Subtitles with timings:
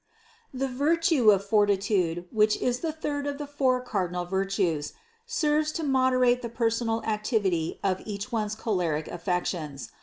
[0.51, 4.93] The virtue of fortitude, which is the third of the four cardinal virtues,
[5.27, 9.91] serves to moderate the personal ac tivity of each one's choleric affections.